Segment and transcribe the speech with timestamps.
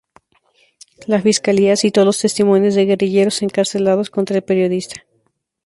[1.05, 5.05] La fiscalía citó los testimonios de guerrilleros encarcelados contra el periodista.